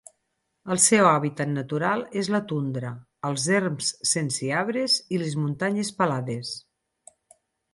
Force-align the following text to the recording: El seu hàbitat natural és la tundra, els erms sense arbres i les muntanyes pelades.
El 0.75 0.79
seu 0.83 1.09
hàbitat 1.09 1.51
natural 1.57 2.01
és 2.21 2.31
la 2.35 2.41
tundra, 2.53 2.93
els 3.29 3.45
erms 3.59 3.91
sense 4.13 4.49
arbres 4.63 4.97
i 5.19 5.23
les 5.25 5.37
muntanyes 5.45 5.93
pelades. 6.01 6.57